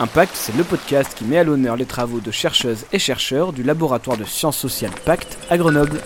[0.00, 3.62] Impact, c'est le podcast qui met à l'honneur les travaux de chercheuses et chercheurs du
[3.62, 6.00] laboratoire de sciences sociales Pacte à Grenoble.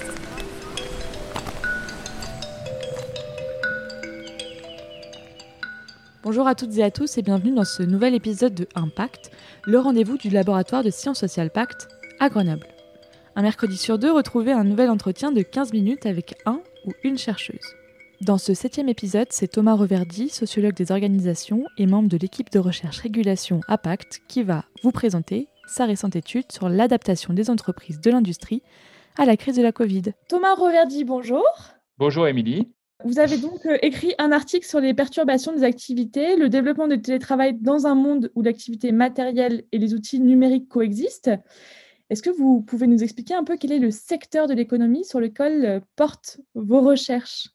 [6.23, 9.31] Bonjour à toutes et à tous et bienvenue dans ce nouvel épisode de Impact,
[9.65, 11.89] le rendez-vous du laboratoire de sciences sociales Pacte
[12.21, 12.67] à Grenoble.
[13.37, 17.17] Un mercredi sur deux, retrouvez un nouvel entretien de 15 minutes avec un ou une
[17.17, 17.78] chercheuse.
[18.21, 22.59] Dans ce septième épisode, c'est Thomas Reverdy, sociologue des organisations et membre de l'équipe de
[22.59, 28.11] recherche régulation APACT, qui va vous présenter sa récente étude sur l'adaptation des entreprises de
[28.11, 28.63] l'industrie
[29.17, 30.03] à la crise de la Covid.
[30.29, 31.45] Thomas Reverdy, bonjour.
[31.97, 32.69] Bonjour Émilie.
[33.05, 37.01] Vous avez donc euh, écrit un article sur les perturbations des activités, le développement du
[37.01, 41.31] télétravail dans un monde où l'activité matérielle et les outils numériques coexistent.
[42.11, 45.21] Est-ce que vous pouvez nous expliquer un peu quel est le secteur de l'économie sur
[45.21, 47.51] lequel euh, portent vos recherches?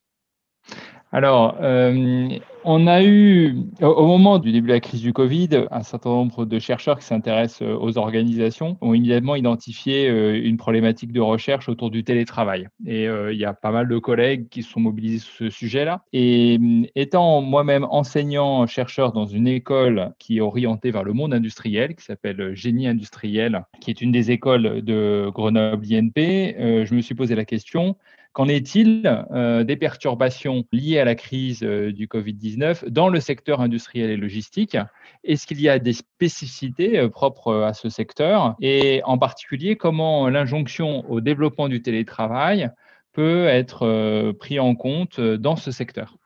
[1.14, 5.84] Alors, euh, on a eu, au moment du début de la crise du Covid, un
[5.84, 11.12] certain nombre de chercheurs qui s'intéressent euh, aux organisations ont immédiatement identifié euh, une problématique
[11.12, 12.68] de recherche autour du télétravail.
[12.88, 16.04] Et il y a pas mal de collègues qui se sont mobilisés sur ce sujet-là.
[16.14, 16.60] Et
[16.96, 22.04] étant moi-même enseignant, chercheur dans une école qui est orientée vers le monde industriel, qui
[22.04, 27.46] s'appelle Génie industriel, qui est une des écoles de Grenoble-INP, je me suis posé la
[27.46, 27.98] question,
[28.34, 33.62] Qu'en est-il euh, des perturbations liées à la crise euh, du Covid-19 dans le secteur
[33.62, 34.76] industriel et logistique?
[35.24, 38.56] Est-ce qu'il y a des spécificités euh, propres à ce secteur?
[38.60, 42.72] Et en particulier, comment l'injonction au développement du télétravail
[43.12, 46.18] peut être pris en compte dans ce secteur?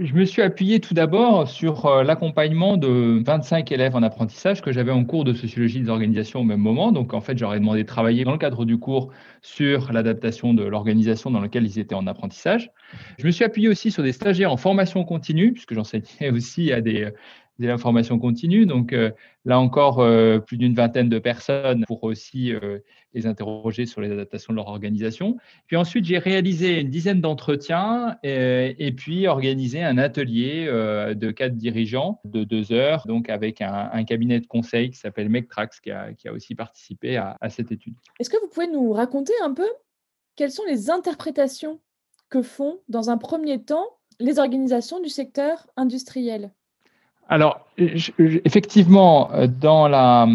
[0.00, 4.72] Je me suis appuyé tout d'abord sur euh, l'accompagnement de 25 élèves en apprentissage que
[4.72, 6.90] j'avais en cours de sociologie des organisations au même moment.
[6.90, 9.12] Donc, en fait, j'aurais demandé de travailler dans le cadre du cours
[9.42, 12.70] sur l'adaptation de l'organisation dans laquelle ils étaient en apprentissage.
[13.18, 16.80] Je me suis appuyé aussi sur des stagiaires en formation continue, puisque j'enseignais aussi à
[16.80, 17.10] des,
[17.60, 18.66] de la formation continue.
[18.66, 19.10] Donc euh,
[19.44, 22.78] là encore, euh, plus d'une vingtaine de personnes pour aussi euh,
[23.12, 25.36] les interroger sur les adaptations de leur organisation.
[25.66, 32.20] Puis ensuite, j'ai réalisé une dizaine d'entretiens et, puis organisé un atelier de quatre dirigeants
[32.24, 36.28] de deux heures, donc avec un, cabinet de conseil qui s'appelle Mectrax, qui a, qui
[36.28, 37.94] a, aussi participé à cette étude.
[38.20, 39.66] Est-ce que vous pouvez nous raconter un peu
[40.36, 41.80] quelles sont les interprétations
[42.28, 43.86] que font dans un premier temps
[44.20, 46.52] les organisations du secteur industriel?
[47.30, 49.30] Alors, effectivement,
[49.60, 50.26] dans la,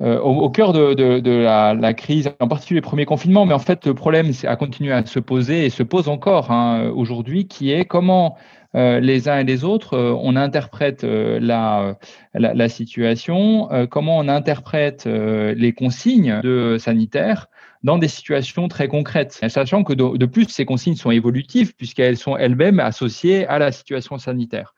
[0.00, 3.94] euh, au, cœur de, la, crise, en particulier le premier confinement, mais en fait, le
[3.94, 8.36] problème a continué à se poser et se pose encore hein, aujourd'hui, qui est comment
[8.76, 11.96] euh, les uns et les autres, euh, on interprète la,
[12.34, 17.48] la, situation, comment on interprète les consignes de sanitaires
[17.82, 22.36] dans des situations très concrètes, sachant que de, plus, ces consignes sont évolutives puisqu'elles sont
[22.36, 24.74] elles-mêmes associées à la situation sanitaire.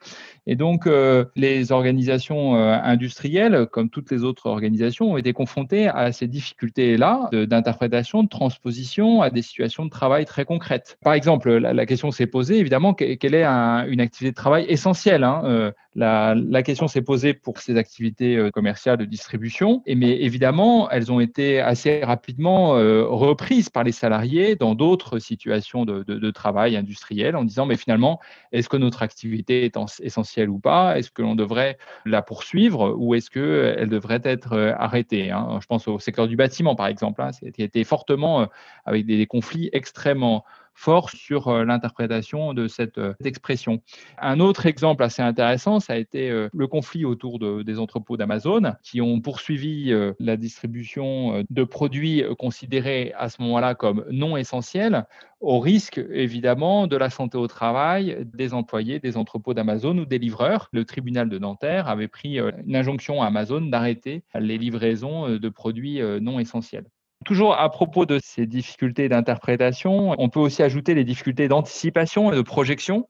[0.46, 5.88] Et donc, euh, les organisations euh, industrielles, comme toutes les autres organisations, ont été confrontées
[5.88, 10.98] à ces difficultés-là d'interprétation, de, transposition à des situations de travail très concrètes.
[11.04, 15.42] Par exemple, la, question s'est posée, évidemment, quelle est une activité de travail essentielle hein,
[15.44, 20.88] euh, la, la, question s'est posée pour ces activités commerciales de distribution, et mais évidemment,
[20.90, 22.76] elles ont été assez rapidement
[23.08, 28.20] reprises par les salariés dans d'autres situations de, travail industriel en disant, mais finalement,
[28.52, 30.98] est-ce que notre activité est essentielle ou pas?
[30.98, 35.58] Est-ce que l'on devrait la poursuivre ou est-ce qu'elle devrait être euh, arrêtée hein?
[35.60, 38.46] Je pense au secteur du bâtiment, par exemple, hein, qui a été fortement, euh,
[38.84, 40.44] avec des conflits extrêmement
[40.80, 43.82] forts sur euh, l'interprétation de cette, expression.
[44.18, 49.00] Un autre exemple assez intéressant, ça a été le conflit autour des entrepôts d'Amazon qui
[49.00, 55.06] ont poursuivi la distribution de produits considérés à ce moment-là comme non essentiels
[55.40, 60.18] au risque évidemment de la santé au travail des employés des entrepôts d'Amazon ou des
[60.18, 60.68] livreurs.
[60.72, 65.38] Le tribunal de Nanterre avait pris euh, une injonction à Amazon d'arrêter les livraisons euh,
[65.38, 66.84] de produits euh, non essentiels.
[67.24, 72.36] Toujours à propos de ces difficultés d'interprétation, on peut aussi ajouter les difficultés d'anticipation et
[72.36, 73.06] de projection.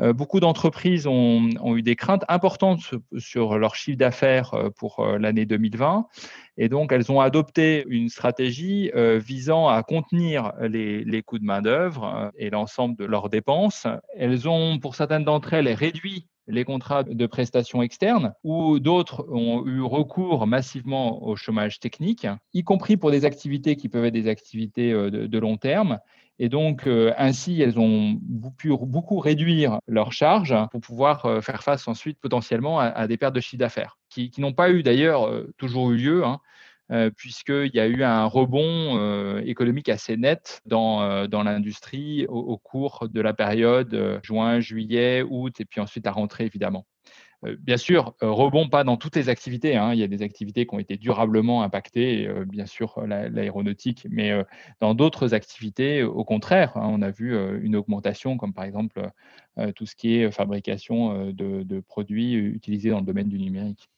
[0.00, 2.80] Euh, beaucoup d'entreprises ont, eu des craintes importantes
[3.18, 6.06] sur leur chiffre d'affaires euh, pour euh, l'année 2020
[6.56, 12.50] et donc elles ont adopté une stratégie visant à contenir les, coûts de main-d'œuvre et
[12.50, 13.86] l'ensemble de leurs dépenses.
[14.18, 19.66] Elles ont, pour certaines d'entre elles, réduit les contrats de prestations externes, ou d'autres ont
[19.66, 24.28] eu recours massivement au chômage technique, y compris pour des activités qui peuvent être des
[24.28, 25.98] activités de long terme.
[26.38, 28.18] Et donc, euh, ainsi, elles ont
[28.56, 33.34] pu beaucoup réduire leurs charges pour pouvoir euh, faire face ensuite potentiellement à, des pertes
[33.34, 36.40] de chiffre d'affaires, qui, n'ont pas eu d'ailleurs euh, toujours eu lieu, hein,
[37.16, 43.08] puisqu'il y a eu un rebond économique assez net dans, dans l'industrie au, au, cours
[43.08, 46.86] de la période juin, juillet, août, et puis ensuite à rentrée évidemment.
[47.60, 49.76] bien sûr, rebond pas dans toutes les activités.
[49.76, 49.94] Hein.
[49.94, 54.32] Il y a des activités qui ont été durablement impactées, bien sûr l'aéronautique, mais
[54.80, 59.10] dans d'autres activités, au contraire, hein, on a vu une augmentation, comme par exemple
[59.74, 63.88] tout ce qui est fabrication de, de produits utilisés dans le domaine du numérique.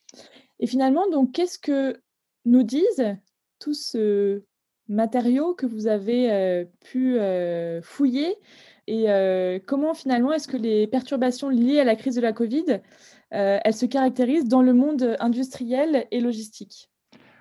[0.61, 2.01] Et finalement, donc, qu'est-ce que
[2.45, 3.17] nous disent
[3.59, 4.43] tous ce
[4.89, 7.19] matériaux que vous avez pu
[7.83, 8.37] fouiller
[8.87, 9.07] et
[9.67, 12.81] comment finalement est-ce que les perturbations liées à la crise de la Covid,
[13.31, 16.91] elles se caractérisent dans le monde industriel et logistique?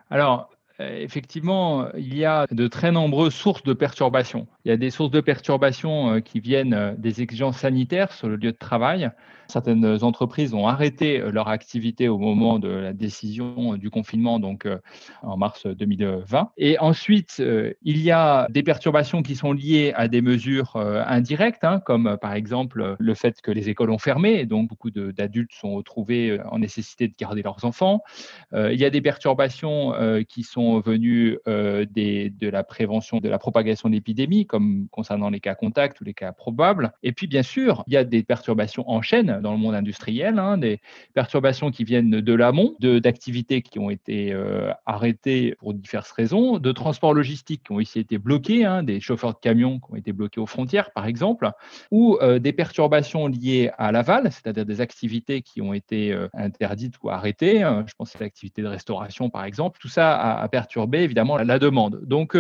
[0.10, 4.48] Alors, effectivement, il y a de très nombreuses sources de perturbations.
[4.66, 8.52] Il y a des sources de perturbations qui viennent des exigences sanitaires sur le lieu
[8.52, 9.12] de travail.
[9.48, 14.66] Certaines entreprises ont arrêté euh, leur activité au moment de la décision du confinement, donc
[14.66, 14.78] euh,
[15.22, 16.52] en mars 2020.
[16.58, 21.64] Et ensuite, euh, il y a des perturbations qui sont liées à des mesures indirectes,
[21.64, 25.76] hein, comme par exemple le fait que les écoles ont fermé, donc beaucoup d'adultes sont
[25.76, 28.02] retrouvés en nécessité de garder leurs enfants.
[28.54, 29.94] Il y a des perturbations
[30.28, 35.56] qui sont venues de la prévention de la propagation de l'épidémie, comme concernant les cas
[35.56, 36.94] contacts ou les cas probables.
[37.02, 40.38] Et puis, bien sûr, il y a des perturbations en chaîne dans le monde industriel,
[40.38, 40.80] hein, des
[41.16, 46.72] perturbations qui viennent de l'amont, d'activités qui ont été euh, arrêtées pour diverses raisons, de
[46.72, 50.14] transports logistiques qui ont ici été bloqués, hein, des chauffeurs de camions qui ont été
[50.14, 51.50] bloqués aux frontières, par exemple,
[51.90, 56.94] ou euh, des perturbations liées à l'aval, c'est-à-dire des activités qui ont été euh, interdites
[57.02, 57.64] ou arrêtées.
[57.64, 57.86] Hein.
[57.88, 59.80] je pense à l'activité de restauration, par exemple.
[59.82, 62.02] Tout ça a, perturbé évidemment la, demande.
[62.06, 62.38] Donc,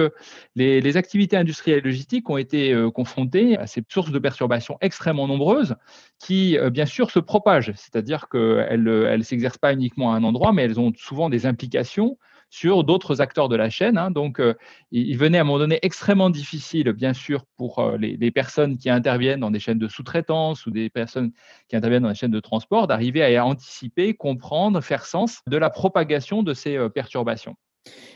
[0.55, 5.27] les, les, activités industrielles et logistiques ont été confrontées à ces sources de perturbations extrêmement
[5.27, 5.75] nombreuses
[6.19, 10.51] qui, bien bien sûr, se propagent, c'est-à-dire qu'elles ne s'exercent pas uniquement à un endroit,
[10.51, 12.17] mais elles ont souvent des implications
[12.53, 13.97] sur d'autres acteurs de la chaîne.
[13.97, 14.11] Hein.
[14.11, 14.53] Donc, euh,
[14.91, 18.91] il venait à un moment donné extrêmement difficile, bien sûr, pour euh, les, personnes qui
[18.91, 21.31] interviennent dans des chaînes de sous-traitance ou des personnes
[21.67, 25.71] qui interviennent dans des chaînes de transport, d'arriver à anticiper, comprendre, faire sens de la
[25.71, 27.55] propagation de ces euh, perturbations.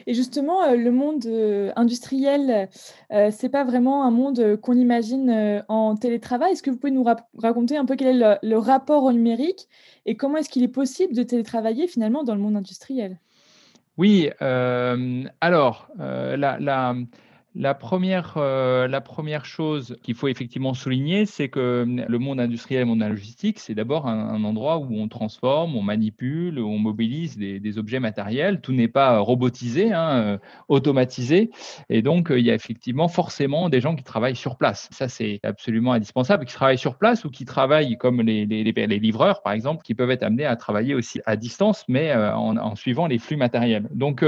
[0.08, 2.70] Et justement, euh, le monde euh, industriel,
[3.12, 6.54] euh, c'est pas vraiment un monde qu'on imagine en télétravail.
[6.54, 7.06] Est-ce que vous pouvez nous
[7.38, 9.68] raconter un peu quel est le, rapport au numérique
[10.06, 13.20] et comment est-ce qu'il est possible de télétravailler finalement dans le monde industriel?
[13.98, 16.96] Oui, alors, la, la
[17.74, 22.82] première, euh, la première chose qu'il faut effectivement souligner, c'est que hum, le monde industriel
[22.82, 27.38] et le monde logistique, c'est d'abord un, endroit où on transforme, on manipule, on mobilise
[27.38, 28.62] des, objets matériels.
[28.62, 30.38] Tout n'est pas robotisé, hein, euh,
[30.68, 31.50] automatisé.
[31.90, 34.88] Et donc, euh, il y a effectivement forcément des gens qui travaillent sur place.
[34.92, 39.42] Ça, c'est absolument indispensable, qui travaillent sur place ou qui travaillent comme les, les, livreurs,
[39.42, 43.20] par exemple, qui peuvent être amenés à travailler aussi à distance, mais en, suivant les
[43.20, 43.88] flux matériels.
[43.94, 44.24] Donc,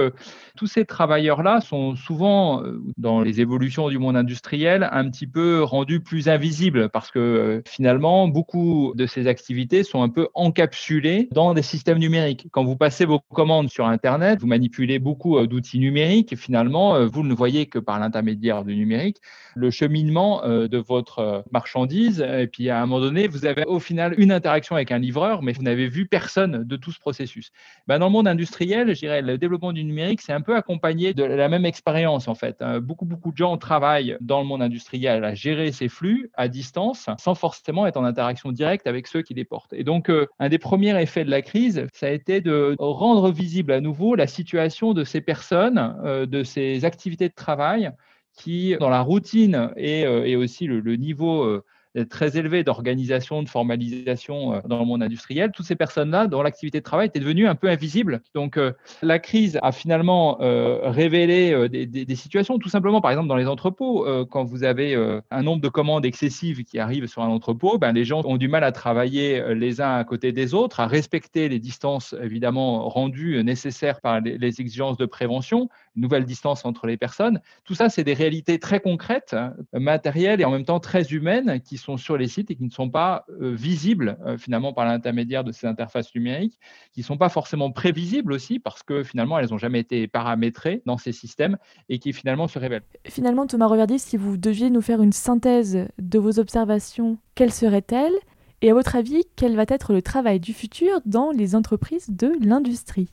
[0.55, 2.63] tous ces travailleurs-là sont souvent
[2.97, 7.61] dans les évolutions du monde industriel un petit peu rendues plus invisibles parce que euh,
[7.67, 12.47] finalement, beaucoup de ces activités sont un peu encapsulées dans des systèmes numériques.
[12.51, 17.07] Quand vous passez vos commandes sur Internet, vous manipulez beaucoup euh, d'outils numériques finalement, euh,
[17.07, 19.17] vous ne voyez que par l'intermédiaire du numérique
[19.55, 22.21] le cheminement de votre marchandise.
[22.21, 25.41] Et puis à un moment donné, vous avez au final une interaction avec un livreur,
[25.41, 27.51] mais vous n'avez vu personne de tout ce processus.
[27.87, 31.13] Ben, dans le monde industriel, je dirais, le développement du numérique, c'est un peu accompagné
[31.13, 32.63] de la même expérience en fait.
[32.81, 37.09] Beaucoup beaucoup de gens travaillent dans le monde industriel à gérer ces flux à distance
[37.17, 39.73] sans forcément être en interaction directe avec ceux qui les portent.
[39.73, 43.31] Et donc, euh, un des premiers effets de la crise, ça a été de rendre
[43.31, 47.91] visible à nouveau la situation de ces personnes, euh, de ces activités de travail
[48.33, 51.61] qui, dans la routine et, euh, aussi le, le niveau
[52.09, 56.79] très élevé d'organisation, de formalisation euh, dans le monde industriel, toutes ces personnes-là, dont l'activité
[56.79, 58.21] de travail était devenue un peu invisible.
[58.35, 63.35] Donc, euh, la crise a finalement euh, révélé des, situations, tout simplement, par exemple, dans
[63.35, 64.95] les entrepôts, quand vous avez
[65.31, 68.47] un nombre de commandes excessives qui arrivent sur un entrepôt, ben, les gens ont du
[68.47, 73.41] mal à travailler les uns à côté des autres, à respecter les distances, évidemment, rendues
[73.43, 77.41] nécessaires par les, exigences de prévention, nouvelle distance entre les personnes.
[77.63, 79.35] Tout ça, c'est des réalités très concrètes,
[79.73, 82.69] matérielles et en même temps très humaines qui sont sur les sites et qui ne
[82.69, 86.59] sont pas euh, visibles euh, finalement par l'intermédiaire de ces interfaces numériques,
[86.93, 90.81] qui ne sont pas forcément prévisibles aussi parce que finalement elles n'ont jamais été paramétrées
[90.85, 91.57] dans ces systèmes
[91.89, 92.83] et qui finalement se révèlent.
[93.05, 98.13] Finalement, Thomas Reverdy, si vous deviez nous faire une synthèse de vos observations, quelle serait-elle
[98.61, 102.31] Et à votre avis, quel va être le travail du futur dans les entreprises de
[102.41, 103.09] l'industrie?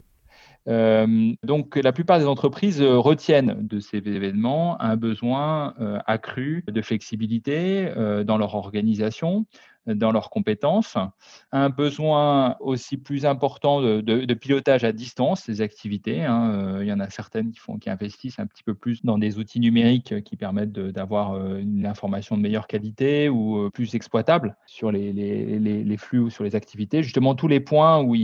[0.66, 5.74] Donc, la plupart des entreprises retiennent de ces événements un besoin
[6.06, 7.92] accru de flexibilité
[8.24, 9.46] dans leur organisation,
[9.86, 10.96] dans leurs compétences,
[11.52, 16.24] un besoin aussi plus important de, pilotage à distance des activités.
[16.24, 16.50] Hein.
[16.52, 19.18] Euh, il y en a certaines qui, font, qui investissent un petit peu plus dans
[19.18, 23.94] des outils numériques qui permettent d'avoir euh, une information de meilleure qualité ou euh, plus
[23.94, 27.02] exploitable sur les, flux ou sur les activités.
[27.02, 28.14] Justement, tous les points où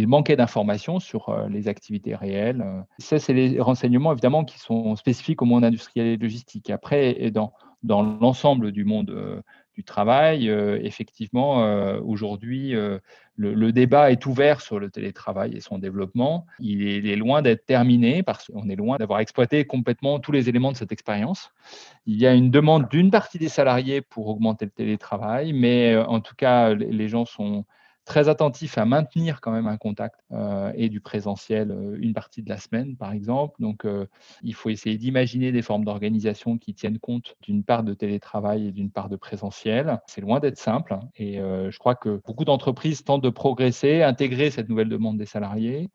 [0.00, 2.64] il, manquait d'informations sur les activités réelles.
[2.98, 6.70] Ça, c'est les renseignements évidemment qui sont spécifiques au monde industriel et logistique.
[6.70, 7.52] Après, dans,
[7.82, 9.42] dans l'ensemble du monde
[9.80, 10.50] du travail.
[10.50, 12.98] Euh, effectivement, euh, aujourd'hui, euh,
[13.36, 16.46] le, débat est ouvert sur le télétravail et son développement.
[16.58, 20.72] Il est, loin d'être terminé parce qu'on est loin d'avoir exploité complètement tous les éléments
[20.72, 21.50] de cette expérience.
[22.04, 26.20] Il y a une demande d'une partie des salariés pour augmenter le télétravail, mais en
[26.20, 27.64] tout cas, les gens sont
[28.04, 32.42] très attentif à maintenir quand même un contact euh, et du présentiel euh, une partie
[32.42, 33.60] de la semaine, par exemple.
[33.60, 34.06] Donc, euh,
[34.42, 38.72] il faut essayer d'imaginer des formes d'organisation qui tiennent compte d'une part de télétravail et
[38.72, 40.00] d'une part de présentiel.
[40.06, 44.50] C'est loin d'être simple hein, et je crois que beaucoup d'entreprises tentent de progresser, intégrer
[44.50, 45.88] cette nouvelle demande des salariés.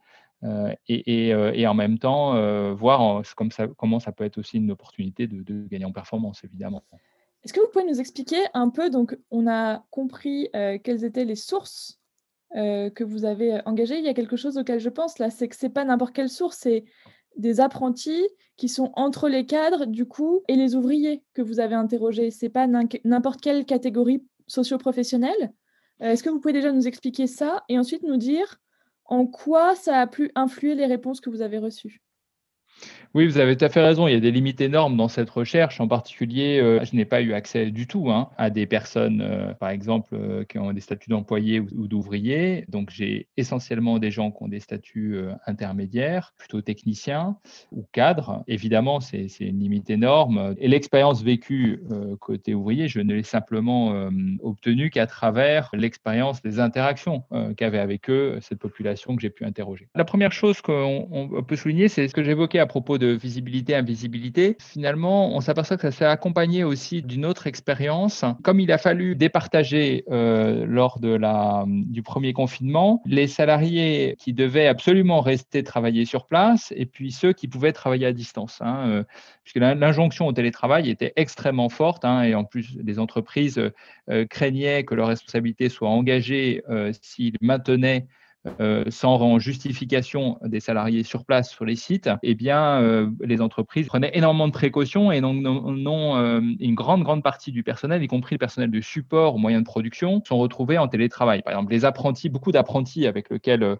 [0.88, 3.24] Et, en même temps, voir
[3.78, 6.84] comment ça peut être aussi une opportunité de gagner en performance, évidemment.
[7.46, 10.50] Est-ce que vous pouvez nous expliquer un peu, donc on a compris
[10.84, 12.00] quelles étaient les sources
[12.56, 15.50] euh, que vous avez engagé, il y a quelque chose auquel je pense là, c'est
[15.50, 16.86] que c'est pas n'importe quelle source, c'est
[17.36, 18.25] des apprentis
[18.56, 22.32] qui sont entre les cadres du coup et les ouvriers que vous avez interrogés.
[22.32, 25.54] C'est pas n'importe quelle catégorie socio-professionnelle.
[26.02, 28.62] Euh, est-ce que vous pouvez déjà nous expliquer ça et ensuite nous dire
[29.04, 32.05] en quoi ça a pu influer les réponses que vous avez reçues?
[33.16, 34.10] Oui, vous avez tout à fait raison.
[34.10, 35.80] Il y a des limites énormes dans cette recherche.
[35.80, 39.54] En particulier, euh, je n'ai pas eu accès du tout hein, à des personnes, euh,
[39.54, 42.66] par exemple, euh, qui ont des statuts d'employés ou, d'ouvriers.
[42.68, 47.38] Donc, j'ai essentiellement des gens qui ont des statuts intermédiaires, plutôt techniciens
[47.72, 48.44] ou cadres.
[48.50, 50.54] Évidemment, c'est une limite énorme.
[50.58, 51.84] Et l'expérience vécue
[52.20, 54.10] côté ouvrier, je ne l'ai simplement
[54.42, 57.24] obtenue qu'à travers l'expérience des interactions
[57.56, 59.88] qu'avait avec eux cette population que j'ai pu interroger.
[59.96, 64.58] La première chose qu'on peut souligner, c'est ce que j'évoquais à propos de visibilité, invisibilité,
[64.60, 68.26] finalement, on s'aperçoit que ça s'est accompagné aussi d'une autre expérience.
[68.44, 74.34] Comme il a fallu départager euh, lors de la, du premier confinement, les salariés qui
[74.34, 78.60] devaient absolument rester travailler sur place et puis ceux qui pouvaient travailler à distance.
[78.62, 79.04] Hein, euh,
[79.44, 83.62] puisque l'injonction au télétravail était extrêmement forte hein, et en plus, les entreprises
[84.10, 86.64] euh, craignaient que leur responsabilité soit engagée
[87.02, 88.08] s'ils maintenaient
[88.60, 93.88] euh, sans justification des salariés sur place sur les sites, eh bien, euh, les entreprises
[93.88, 98.08] prenaient énormément de précautions et non, non, euh, une grande, grande partie du personnel, y
[98.08, 101.42] compris le personnel de support aux moyens de production, sont retrouvés en télétravail.
[101.42, 103.78] Par exemple, les apprentis, beaucoup d'apprentis avec lesquels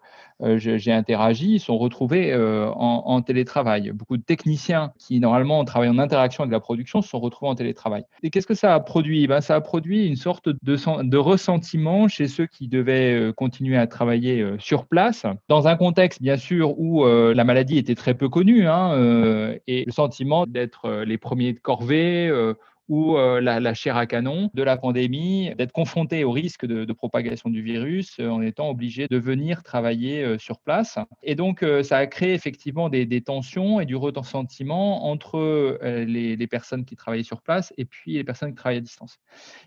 [0.58, 3.92] j'ai interagi sont retrouvés en, télétravail.
[3.92, 8.04] Beaucoup de techniciens qui, normalement, travaillent en interaction avec la production sont retrouvés en télétravail.
[8.24, 9.24] Et qu'est-ce que ça a produit?
[9.24, 13.88] Eh ben, Ça a produit une sorte de ressentiment chez ceux qui devaient continuer à
[13.88, 18.30] travailler sur place, dans un contexte bien sûr où euh, la maladie était très peu
[18.30, 22.32] connue, hein, euh, et le sentiment d'être euh, les premiers de corvée
[22.88, 27.50] ou euh, la, chair à canon de la pandémie, d'être confronté au risque de, propagation
[27.50, 30.98] du virus euh, en étant obligé de venir travailler euh, sur place.
[31.24, 36.96] Et donc, ça a créé effectivement des, tensions et du ressentiment entre les, personnes qui
[36.96, 39.20] travaillaient sur place et puis les personnes qui travaillent à distance.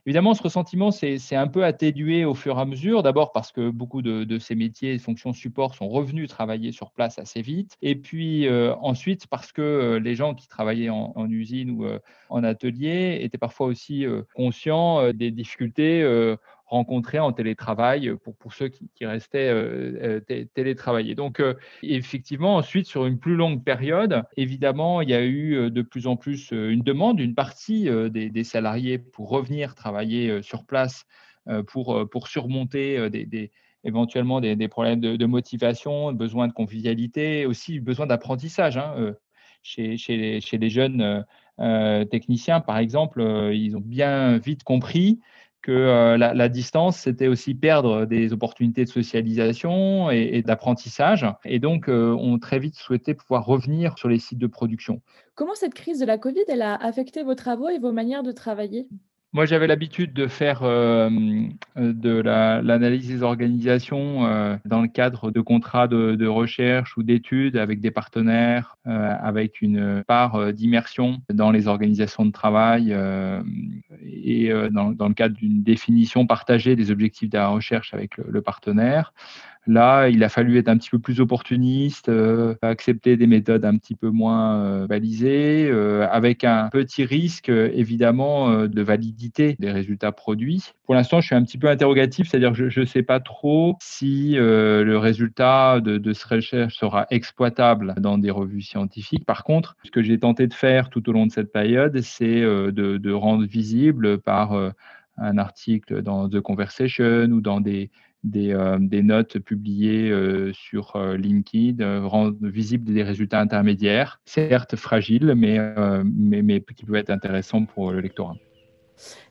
[0.07, 3.71] Évidemment, ce ressentiment c'est un peu atténué au fur et à mesure, d'abord parce que
[3.71, 7.97] beaucoup de, ces métiers et fonctions support sont revenus travailler sur place assez vite, et
[7.97, 8.49] puis
[8.81, 11.87] ensuite parce que les gens qui travaillaient en, en usine ou
[12.29, 16.05] en atelier étaient parfois aussi conscients euh, des difficultés
[16.67, 19.51] rencontrées en télétravail pour, pour ceux qui, restaient
[20.55, 21.15] télétravailler.
[21.15, 21.43] Donc,
[21.83, 26.17] effectivement, ensuite, sur une plus longue période, évidemment, il y a eu de plus en
[26.17, 31.07] plus une demande, une partie des, salariés pour revenir travailler sur place
[31.69, 32.99] pour, pour surmonter
[33.85, 38.77] éventuellement des, problèmes de, motivation, besoin de convivialité, aussi besoin d'apprentissage.
[38.77, 39.15] Hein,
[39.63, 39.97] chez,
[40.53, 41.25] les jeunes
[41.61, 45.19] euh, techniciens, par exemple, euh, ils ont bien vite compris
[45.61, 51.27] que euh, la, distance, c'était aussi perdre des opportunités de socialisation et, d'apprentissage.
[51.45, 55.03] Et donc, ont très vite souhaité pouvoir revenir sur les sites de production.
[55.35, 58.33] Comment cette crise de la Covid, elle a affecté vos travaux et vos manières de
[58.33, 58.87] travailler?
[59.35, 61.11] Moi, j'avais l'habitude de faire euh,
[61.77, 67.81] de l'analyse des organisations euh, dans le cadre de contrats de, recherche ou d'études avec
[67.81, 72.97] des partenaires, euh, avec une part d'immersion dans les organisations de travail
[74.03, 79.13] et dans, le cadre d'une définition partagée des objectifs de la recherche avec le partenaire.
[79.69, 83.77] Là, il a fallu être un petit peu plus opportuniste, euh, accepter des méthodes un
[83.77, 90.11] petit peu moins euh, balisées, euh, avec un petit risque évidemment de validité des résultats
[90.11, 90.73] produits.
[90.87, 93.77] Pour l'instant, je suis un petit peu interrogatif, c'est-à-dire que je ne sais pas trop
[93.79, 99.27] si le résultat de, de cette recherche sera exploitable dans des revues scientifiques.
[99.27, 102.41] Par contre, ce que j'ai tenté de faire tout au long de cette période, c'est
[102.41, 104.73] de, rendre visible par
[105.21, 107.91] un article dans The Conversation ou dans des,
[108.37, 115.35] euh, des, notes publiées euh, sur euh, LinkedIn rendent visibles des résultats intermédiaires, certes fragiles,
[115.37, 115.59] mais,
[116.05, 118.35] mais, mais qui peuvent être intéressants pour le lectorat.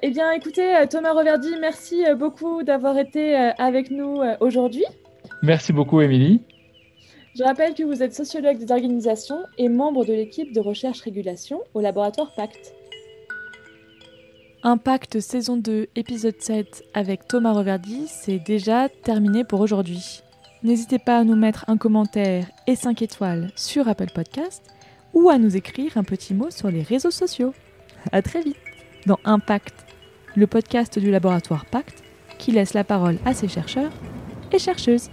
[0.01, 4.85] Eh bien, écoutez, Thomas Reverdy, merci beaucoup d'avoir été avec nous aujourd'hui.
[5.43, 6.41] Merci beaucoup, Émilie.
[7.37, 11.81] Je rappelle que vous êtes sociologue des organisations et membre de l'équipe de recherche-régulation au
[11.81, 12.76] laboratoire Pacte.
[14.63, 20.23] Impact saison 2, épisode 7 avec Thomas Reverdy, c'est déjà terminé pour aujourd'hui.
[20.63, 24.63] N'hésitez pas à nous mettre un commentaire et 5 étoiles sur Apple Podcast
[25.13, 27.53] ou à nous écrire un petit mot sur les réseaux sociaux.
[28.11, 28.57] À très vite
[29.05, 29.85] dans Impact,
[30.35, 32.03] le podcast du laboratoire Pacte
[32.39, 33.93] qui laisse la parole à ses chercheurs
[34.51, 35.11] et chercheuses.